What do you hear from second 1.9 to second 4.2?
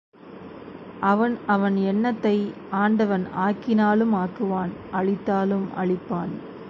எண்ணத்தை ஆண்டவன் ஆக்கினாலும்